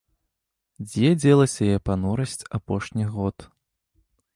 [0.87, 3.37] Дзе дзелася яе панурасць апошніх год.